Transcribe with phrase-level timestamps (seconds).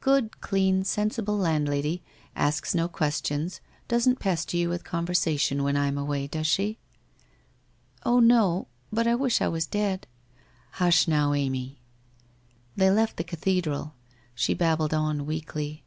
[0.00, 2.04] Good clean, sensible landlady—
[2.36, 6.78] asks no questions, doesn't pester you with conversation when I am away, does she?''
[8.06, 10.06] Oh, no— but I wish I was dead.'
[10.76, 11.80] 1 Hush, now, Amy.'
[12.76, 13.94] They left the cathedral.
[14.36, 15.82] She babbled on weakly.